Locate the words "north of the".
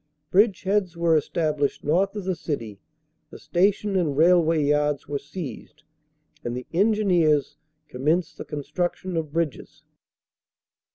1.83-2.35